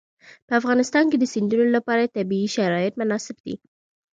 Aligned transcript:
په 0.47 0.53
افغانستان 0.59 1.05
کې 1.11 1.17
د 1.19 1.23
سیندونه 1.33 1.67
لپاره 1.77 2.11
طبیعي 2.17 2.47
شرایط 2.57 2.93
مناسب 3.01 3.37
دي. 3.45 3.55